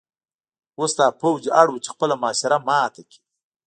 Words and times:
اوس 0.79 0.91
دا 0.99 1.07
پوځ 1.19 1.43
اړ 1.59 1.67
و 1.71 1.81
چې 1.83 1.89
خپله 1.95 2.15
محاصره 2.21 2.57
ماته 2.67 3.01
کړي 3.09 3.19